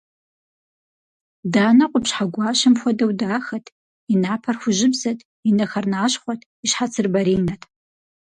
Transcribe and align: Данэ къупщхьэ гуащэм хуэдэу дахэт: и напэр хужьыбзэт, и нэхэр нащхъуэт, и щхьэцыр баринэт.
Данэ 1.53 1.85
къупщхьэ 1.91 2.25
гуащэм 2.33 2.73
хуэдэу 2.79 3.11
дахэт: 3.19 3.65
и 4.11 4.15
напэр 4.23 4.55
хужьыбзэт, 4.61 5.19
и 5.47 5.49
нэхэр 5.57 5.85
нащхъуэт, 5.93 6.41
и 6.63 6.67
щхьэцыр 6.69 7.07
баринэт. 7.13 7.61